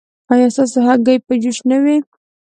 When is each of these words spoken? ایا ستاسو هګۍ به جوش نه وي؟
ایا 0.31 0.47
ستاسو 0.55 0.79
هګۍ 0.87 1.17
به 1.25 1.33
جوش 1.41 1.57
نه 1.69 1.77
وي؟ 1.83 1.97